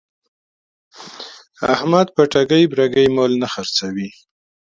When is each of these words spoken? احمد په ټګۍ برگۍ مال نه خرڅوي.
احمد 1.73 2.07
په 2.15 2.21
ټګۍ 2.31 2.63
برگۍ 2.71 3.07
مال 3.15 3.31
نه 3.41 3.47
خرڅوي. 3.53 4.09